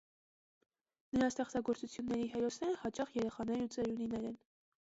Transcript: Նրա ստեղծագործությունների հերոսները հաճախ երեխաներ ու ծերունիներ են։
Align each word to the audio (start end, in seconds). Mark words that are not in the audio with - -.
Նրա 1.15 1.27
ստեղծագործությունների 1.33 2.27
հերոսները 2.33 2.81
հաճախ 2.85 3.15
երեխաներ 3.21 3.65
ու 3.69 3.73
ծերունիներ 3.77 4.29
են։ 4.35 4.43